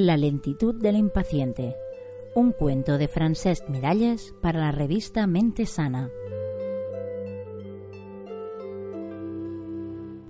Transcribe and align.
La 0.00 0.16
lentitud 0.16 0.76
del 0.76 0.94
impaciente. 0.94 1.74
Un 2.32 2.52
cuento 2.52 2.98
de 2.98 3.08
Francesc 3.08 3.68
Miralles 3.68 4.32
para 4.40 4.60
la 4.60 4.70
revista 4.70 5.26
Mente 5.26 5.66
Sana. 5.66 6.08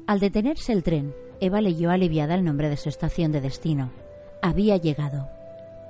Al 0.07 0.21
detenerse 0.21 0.73
el 0.73 0.83
tren, 0.83 1.15
Eva 1.41 1.61
leyó 1.61 1.91
aliviada 1.91 2.35
el 2.35 2.45
nombre 2.45 2.71
de 2.71 2.79
su 2.79 2.89
estación 2.89 3.31
de 3.31 3.43
destino. 3.43 3.91
Había 4.41 4.79
llegado. 4.79 5.29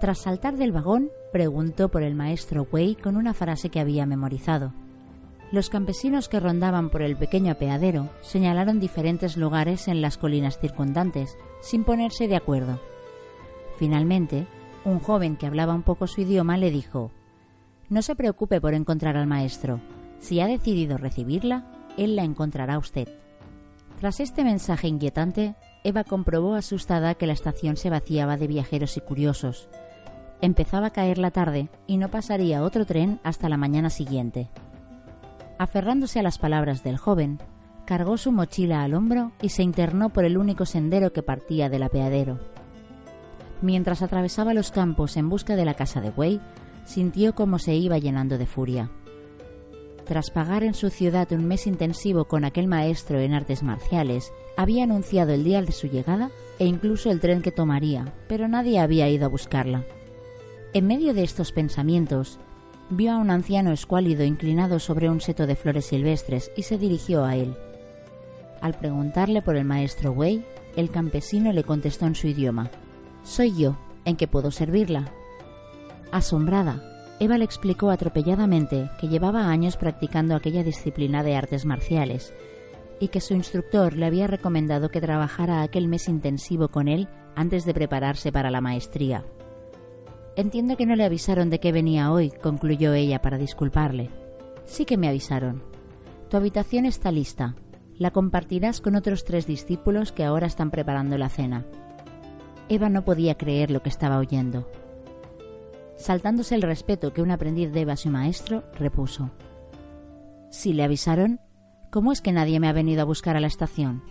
Tras 0.00 0.22
saltar 0.22 0.56
del 0.56 0.72
vagón, 0.72 1.12
preguntó 1.30 1.88
por 1.88 2.02
el 2.02 2.16
maestro 2.16 2.66
Wei 2.72 2.96
con 2.96 3.16
una 3.16 3.32
frase 3.32 3.68
que 3.68 3.78
había 3.78 4.06
memorizado. 4.06 4.72
Los 5.52 5.70
campesinos 5.70 6.28
que 6.28 6.40
rondaban 6.40 6.90
por 6.90 7.02
el 7.02 7.16
pequeño 7.16 7.52
apeadero 7.52 8.08
señalaron 8.22 8.80
diferentes 8.80 9.36
lugares 9.36 9.86
en 9.86 10.02
las 10.02 10.18
colinas 10.18 10.58
circundantes, 10.58 11.38
sin 11.60 11.84
ponerse 11.84 12.26
de 12.26 12.34
acuerdo. 12.34 12.80
Finalmente, 13.78 14.46
un 14.84 14.98
joven 14.98 15.36
que 15.36 15.46
hablaba 15.46 15.72
un 15.72 15.82
poco 15.82 16.08
su 16.08 16.22
idioma 16.22 16.56
le 16.56 16.70
dijo 16.72 17.12
No 17.88 18.02
se 18.02 18.16
preocupe 18.16 18.60
por 18.60 18.74
encontrar 18.74 19.16
al 19.16 19.28
maestro. 19.28 19.80
Si 20.18 20.40
ha 20.40 20.46
decidido 20.46 20.98
recibirla, 20.98 21.70
él 21.96 22.16
la 22.16 22.24
encontrará 22.24 22.74
a 22.74 22.78
usted. 22.78 23.08
Tras 24.00 24.18
este 24.18 24.42
mensaje 24.42 24.88
inquietante, 24.88 25.54
Eva 25.84 26.02
comprobó 26.02 26.54
asustada 26.54 27.14
que 27.14 27.26
la 27.26 27.32
estación 27.32 27.76
se 27.76 27.88
vaciaba 27.88 28.36
de 28.36 28.48
viajeros 28.48 28.96
y 28.96 29.00
curiosos. 29.00 29.68
Empezaba 30.40 30.88
a 30.88 30.92
caer 30.92 31.18
la 31.18 31.30
tarde 31.30 31.68
y 31.86 31.98
no 31.98 32.08
pasaría 32.08 32.62
otro 32.62 32.84
tren 32.84 33.20
hasta 33.22 33.48
la 33.48 33.56
mañana 33.56 33.90
siguiente. 33.90 34.50
Aferrándose 35.58 36.18
a 36.18 36.22
las 36.22 36.38
palabras 36.38 36.82
del 36.82 36.96
joven, 36.96 37.38
cargó 37.84 38.16
su 38.16 38.32
mochila 38.32 38.82
al 38.82 38.94
hombro 38.94 39.32
y 39.40 39.50
se 39.50 39.62
internó 39.62 40.10
por 40.10 40.24
el 40.24 40.36
único 40.36 40.66
sendero 40.66 41.12
que 41.12 41.22
partía 41.22 41.68
del 41.68 41.84
apeadero. 41.84 42.57
Mientras 43.60 44.02
atravesaba 44.02 44.54
los 44.54 44.70
campos 44.70 45.16
en 45.16 45.28
busca 45.28 45.56
de 45.56 45.64
la 45.64 45.74
casa 45.74 46.00
de 46.00 46.10
Wei, 46.10 46.40
sintió 46.84 47.34
cómo 47.34 47.58
se 47.58 47.74
iba 47.74 47.98
llenando 47.98 48.38
de 48.38 48.46
furia. 48.46 48.90
Tras 50.04 50.30
pagar 50.30 50.64
en 50.64 50.72
su 50.72 50.88
ciudad 50.88 51.30
un 51.32 51.46
mes 51.46 51.66
intensivo 51.66 52.24
con 52.24 52.44
aquel 52.44 52.66
maestro 52.66 53.20
en 53.20 53.34
artes 53.34 53.62
marciales, 53.62 54.32
había 54.56 54.84
anunciado 54.84 55.32
el 55.32 55.44
día 55.44 55.60
de 55.60 55.72
su 55.72 55.86
llegada 55.86 56.30
e 56.58 56.64
incluso 56.64 57.10
el 57.10 57.20
tren 57.20 57.42
que 57.42 57.52
tomaría, 57.52 58.14
pero 58.26 58.48
nadie 58.48 58.78
había 58.78 59.08
ido 59.10 59.26
a 59.26 59.28
buscarla. 59.28 59.84
En 60.72 60.86
medio 60.86 61.12
de 61.12 61.24
estos 61.24 61.52
pensamientos, 61.52 62.38
vio 62.90 63.12
a 63.12 63.18
un 63.18 63.30
anciano 63.30 63.70
escuálido 63.70 64.24
inclinado 64.24 64.78
sobre 64.78 65.10
un 65.10 65.20
seto 65.20 65.46
de 65.46 65.56
flores 65.56 65.86
silvestres 65.86 66.50
y 66.56 66.62
se 66.62 66.78
dirigió 66.78 67.24
a 67.24 67.36
él. 67.36 67.54
Al 68.62 68.74
preguntarle 68.74 69.42
por 69.42 69.56
el 69.56 69.64
maestro 69.64 70.12
Wei, 70.12 70.42
el 70.74 70.90
campesino 70.90 71.52
le 71.52 71.64
contestó 71.64 72.06
en 72.06 72.14
su 72.14 72.28
idioma. 72.28 72.70
Soy 73.28 73.54
yo, 73.54 73.76
¿en 74.06 74.16
qué 74.16 74.26
puedo 74.26 74.50
servirla? 74.50 75.12
Asombrada, 76.10 76.82
Eva 77.20 77.36
le 77.36 77.44
explicó 77.44 77.90
atropelladamente 77.90 78.90
que 78.98 79.08
llevaba 79.08 79.50
años 79.50 79.76
practicando 79.76 80.34
aquella 80.34 80.64
disciplina 80.64 81.22
de 81.22 81.36
artes 81.36 81.66
marciales 81.66 82.32
y 83.00 83.08
que 83.08 83.20
su 83.20 83.34
instructor 83.34 83.92
le 83.92 84.06
había 84.06 84.28
recomendado 84.28 84.88
que 84.88 85.02
trabajara 85.02 85.60
aquel 85.60 85.88
mes 85.88 86.08
intensivo 86.08 86.68
con 86.68 86.88
él 86.88 87.06
antes 87.36 87.66
de 87.66 87.74
prepararse 87.74 88.32
para 88.32 88.50
la 88.50 88.62
maestría. 88.62 89.26
Entiendo 90.34 90.78
que 90.78 90.86
no 90.86 90.96
le 90.96 91.04
avisaron 91.04 91.50
de 91.50 91.60
que 91.60 91.70
venía 91.70 92.10
hoy, 92.10 92.30
concluyó 92.30 92.94
ella 92.94 93.20
para 93.20 93.36
disculparle. 93.36 94.08
Sí 94.64 94.86
que 94.86 94.96
me 94.96 95.06
avisaron. 95.06 95.62
Tu 96.30 96.38
habitación 96.38 96.86
está 96.86 97.12
lista. 97.12 97.56
La 97.98 98.10
compartirás 98.10 98.80
con 98.80 98.96
otros 98.96 99.26
tres 99.26 99.46
discípulos 99.46 100.12
que 100.12 100.24
ahora 100.24 100.46
están 100.46 100.70
preparando 100.70 101.18
la 101.18 101.28
cena. 101.28 101.66
Eva 102.68 102.88
no 102.88 103.04
podía 103.04 103.36
creer 103.36 103.70
lo 103.70 103.82
que 103.82 103.88
estaba 103.88 104.18
oyendo. 104.18 104.70
Saltándose 105.96 106.54
el 106.54 106.62
respeto 106.62 107.12
que 107.12 107.22
un 107.22 107.30
aprendiz 107.30 107.72
debe 107.72 107.92
a 107.92 107.96
su 107.96 108.10
maestro, 108.10 108.62
repuso. 108.78 109.30
Si 110.50 110.72
le 110.72 110.84
avisaron, 110.84 111.40
¿cómo 111.90 112.12
es 112.12 112.20
que 112.20 112.32
nadie 112.32 112.60
me 112.60 112.68
ha 112.68 112.72
venido 112.72 113.02
a 113.02 113.06
buscar 113.06 113.36
a 113.36 113.40
la 113.40 113.46
estación? 113.46 114.02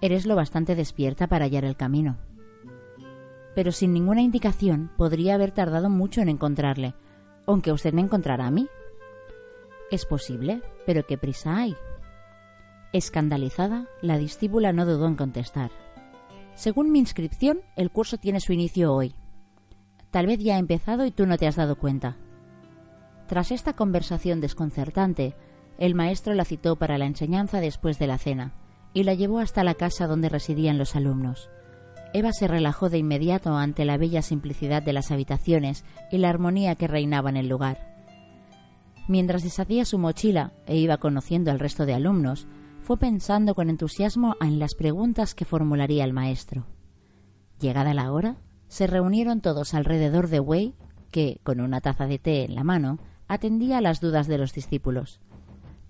Eres 0.00 0.26
lo 0.26 0.36
bastante 0.36 0.76
despierta 0.76 1.26
para 1.26 1.44
hallar 1.44 1.64
el 1.64 1.76
camino. 1.76 2.18
Pero 3.54 3.72
sin 3.72 3.92
ninguna 3.92 4.22
indicación 4.22 4.90
podría 4.96 5.34
haber 5.34 5.50
tardado 5.50 5.90
mucho 5.90 6.20
en 6.20 6.28
encontrarle, 6.28 6.94
aunque 7.46 7.72
usted 7.72 7.92
me 7.92 8.00
encontrará 8.00 8.46
a 8.46 8.50
mí. 8.52 8.68
Es 9.90 10.06
posible, 10.06 10.62
pero 10.86 11.04
¿qué 11.06 11.18
prisa 11.18 11.56
hay? 11.56 11.76
Escandalizada, 12.92 13.88
la 14.00 14.16
discípula 14.16 14.72
no 14.72 14.86
dudó 14.86 15.06
en 15.06 15.16
contestar. 15.16 15.70
Según 16.58 16.90
mi 16.90 16.98
inscripción, 16.98 17.60
el 17.76 17.92
curso 17.92 18.18
tiene 18.18 18.40
su 18.40 18.52
inicio 18.52 18.92
hoy. 18.92 19.14
Tal 20.10 20.26
vez 20.26 20.40
ya 20.40 20.56
ha 20.56 20.58
empezado 20.58 21.06
y 21.06 21.12
tú 21.12 21.24
no 21.24 21.38
te 21.38 21.46
has 21.46 21.54
dado 21.54 21.76
cuenta. 21.76 22.16
Tras 23.28 23.52
esta 23.52 23.74
conversación 23.74 24.40
desconcertante, 24.40 25.36
el 25.78 25.94
maestro 25.94 26.34
la 26.34 26.44
citó 26.44 26.74
para 26.74 26.98
la 26.98 27.06
enseñanza 27.06 27.60
después 27.60 28.00
de 28.00 28.08
la 28.08 28.18
cena 28.18 28.54
y 28.92 29.04
la 29.04 29.14
llevó 29.14 29.38
hasta 29.38 29.62
la 29.62 29.74
casa 29.74 30.08
donde 30.08 30.28
residían 30.28 30.78
los 30.78 30.96
alumnos. 30.96 31.48
Eva 32.12 32.32
se 32.32 32.48
relajó 32.48 32.90
de 32.90 32.98
inmediato 32.98 33.54
ante 33.54 33.84
la 33.84 33.96
bella 33.96 34.22
simplicidad 34.22 34.82
de 34.82 34.94
las 34.94 35.12
habitaciones 35.12 35.84
y 36.10 36.18
la 36.18 36.28
armonía 36.28 36.74
que 36.74 36.88
reinaba 36.88 37.30
en 37.30 37.36
el 37.36 37.48
lugar. 37.48 37.94
Mientras 39.06 39.44
deshacía 39.44 39.84
su 39.84 39.96
mochila 39.96 40.54
e 40.66 40.76
iba 40.76 40.96
conociendo 40.96 41.52
al 41.52 41.60
resto 41.60 41.86
de 41.86 41.94
alumnos, 41.94 42.48
fue 42.88 42.96
pensando 42.96 43.54
con 43.54 43.68
entusiasmo 43.68 44.34
en 44.40 44.58
las 44.58 44.74
preguntas 44.74 45.34
que 45.34 45.44
formularía 45.44 46.04
el 46.04 46.14
maestro. 46.14 46.64
Llegada 47.60 47.92
la 47.92 48.10
hora, 48.10 48.36
se 48.68 48.86
reunieron 48.86 49.42
todos 49.42 49.74
alrededor 49.74 50.28
de 50.28 50.40
Wei, 50.40 50.74
que, 51.10 51.38
con 51.44 51.60
una 51.60 51.82
taza 51.82 52.06
de 52.06 52.18
té 52.18 52.44
en 52.44 52.54
la 52.54 52.64
mano, 52.64 52.98
atendía 53.26 53.76
a 53.76 53.80
las 53.82 54.00
dudas 54.00 54.26
de 54.26 54.38
los 54.38 54.54
discípulos. 54.54 55.20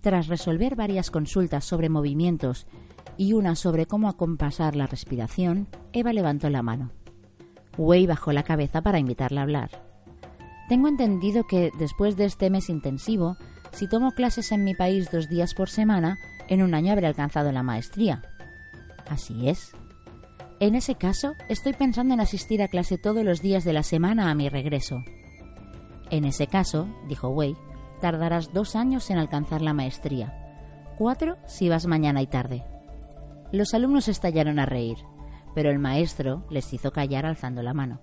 Tras 0.00 0.26
resolver 0.26 0.74
varias 0.74 1.12
consultas 1.12 1.64
sobre 1.64 1.88
movimientos 1.88 2.66
y 3.16 3.32
una 3.32 3.54
sobre 3.54 3.86
cómo 3.86 4.08
acompasar 4.08 4.74
la 4.74 4.88
respiración, 4.88 5.68
Eva 5.92 6.12
levantó 6.12 6.50
la 6.50 6.64
mano. 6.64 6.90
Wei 7.76 8.08
bajó 8.08 8.32
la 8.32 8.42
cabeza 8.42 8.82
para 8.82 8.98
invitarla 8.98 9.42
a 9.42 9.44
hablar. 9.44 9.70
Tengo 10.68 10.88
entendido 10.88 11.44
que, 11.46 11.70
después 11.78 12.16
de 12.16 12.24
este 12.24 12.50
mes 12.50 12.68
intensivo, 12.68 13.36
si 13.70 13.88
tomo 13.88 14.10
clases 14.16 14.50
en 14.50 14.64
mi 14.64 14.74
país 14.74 15.12
dos 15.12 15.28
días 15.28 15.54
por 15.54 15.70
semana, 15.70 16.18
en 16.48 16.62
un 16.62 16.74
año 16.74 16.92
habré 16.92 17.06
alcanzado 17.06 17.52
la 17.52 17.62
maestría. 17.62 18.22
Así 19.08 19.48
es. 19.48 19.72
En 20.60 20.74
ese 20.74 20.96
caso, 20.96 21.34
estoy 21.48 21.72
pensando 21.72 22.14
en 22.14 22.20
asistir 22.20 22.62
a 22.62 22.68
clase 22.68 22.98
todos 22.98 23.24
los 23.24 23.40
días 23.40 23.64
de 23.64 23.72
la 23.72 23.82
semana 23.82 24.30
a 24.30 24.34
mi 24.34 24.48
regreso. 24.48 25.04
En 26.10 26.24
ese 26.24 26.46
caso, 26.46 26.88
dijo 27.06 27.28
Wei, 27.28 27.56
tardarás 28.00 28.52
dos 28.52 28.74
años 28.74 29.10
en 29.10 29.18
alcanzar 29.18 29.62
la 29.62 29.74
maestría. 29.74 30.34
Cuatro 30.96 31.36
si 31.46 31.68
vas 31.68 31.86
mañana 31.86 32.22
y 32.22 32.26
tarde. 32.26 32.64
Los 33.52 33.72
alumnos 33.72 34.08
estallaron 34.08 34.58
a 34.58 34.66
reír, 34.66 34.96
pero 35.54 35.70
el 35.70 35.78
maestro 35.78 36.44
les 36.50 36.72
hizo 36.72 36.90
callar 36.90 37.24
alzando 37.24 37.62
la 37.62 37.72
mano. 37.72 38.00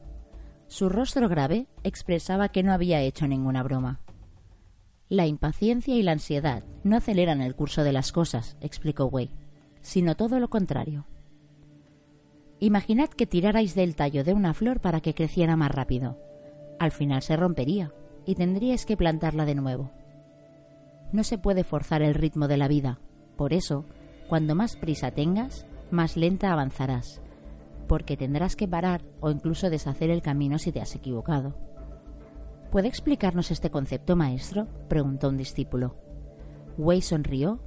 Su 0.67 0.89
rostro 0.89 1.29
grave 1.29 1.67
expresaba 1.83 2.49
que 2.49 2.63
no 2.63 2.73
había 2.73 3.01
hecho 3.01 3.27
ninguna 3.27 3.63
broma. 3.63 3.99
La 5.09 5.27
impaciencia 5.27 5.95
y 5.95 6.01
la 6.01 6.13
ansiedad 6.13 6.63
no 6.83 6.97
aceleran 6.97 7.41
el 7.41 7.55
curso 7.55 7.83
de 7.83 7.93
las 7.93 8.11
cosas, 8.11 8.57
explicó 8.59 9.05
Wei, 9.05 9.29
sino 9.81 10.15
todo 10.15 10.39
lo 10.39 10.49
contrario. 10.49 11.05
Imaginad 12.59 13.09
que 13.09 13.27
tirarais 13.27 13.75
del 13.75 13.95
tallo 13.95 14.23
de 14.23 14.33
una 14.33 14.55
flor 14.55 14.79
para 14.79 15.01
que 15.01 15.13
creciera 15.13 15.55
más 15.55 15.69
rápido. 15.69 16.17
Al 16.79 16.91
final 16.91 17.21
se 17.21 17.35
rompería 17.35 17.93
y 18.25 18.33
tendríais 18.33 18.87
que 18.87 18.97
plantarla 18.97 19.45
de 19.45 19.53
nuevo. 19.53 19.91
No 21.11 21.23
se 21.23 21.37
puede 21.37 21.63
forzar 21.63 22.01
el 22.01 22.15
ritmo 22.15 22.47
de 22.47 22.57
la 22.57 22.67
vida. 22.67 22.99
Por 23.37 23.53
eso, 23.53 23.85
cuando 24.27 24.55
más 24.55 24.75
prisa 24.75 25.11
tengas, 25.11 25.67
más 25.91 26.17
lenta 26.17 26.51
avanzarás, 26.51 27.21
porque 27.87 28.17
tendrás 28.17 28.55
que 28.55 28.67
parar 28.67 29.03
o 29.19 29.29
incluso 29.29 29.69
deshacer 29.69 30.09
el 30.09 30.23
camino 30.23 30.57
si 30.57 30.71
te 30.71 30.81
has 30.81 30.95
equivocado. 30.95 31.74
¿Puede 32.71 32.87
explicarnos 32.87 33.51
este 33.51 33.69
concepto, 33.69 34.15
maestro? 34.15 34.67
preguntó 34.87 35.29
un 35.29 35.37
discípulo. 35.37 35.95
Wei 36.77 37.01
sonrió 37.01 37.59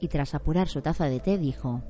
y 0.00 0.08
tras 0.08 0.34
apurar 0.34 0.68
su 0.68 0.80
taza 0.80 1.06
de 1.06 1.20
té 1.20 1.38
dijo 1.38 1.82